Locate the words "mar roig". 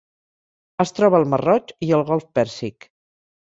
1.35-1.71